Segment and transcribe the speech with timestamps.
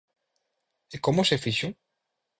[0.95, 1.67] ¿E como se fixo?